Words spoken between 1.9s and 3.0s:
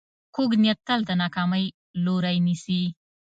لوری نیسي